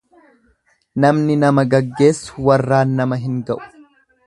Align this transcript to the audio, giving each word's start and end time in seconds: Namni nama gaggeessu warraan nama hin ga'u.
Namni 1.05 1.35
nama 1.43 1.65
gaggeessu 1.75 2.47
warraan 2.49 2.99
nama 3.03 3.23
hin 3.27 3.39
ga'u. 3.51 3.63